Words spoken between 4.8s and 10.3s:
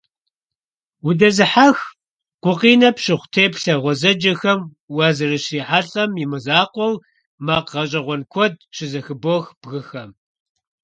уазэрыщрихьэлIэм и мызакъуэу, макъ гъэщIэгъуэн куэд щызэхыбох бгыхэм.